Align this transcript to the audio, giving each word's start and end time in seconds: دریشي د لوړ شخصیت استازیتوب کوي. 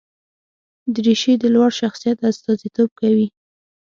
دریشي 0.95 1.33
د 1.39 1.43
لوړ 1.55 1.69
شخصیت 1.79 2.17
استازیتوب 2.29 2.89
کوي. 2.99 3.27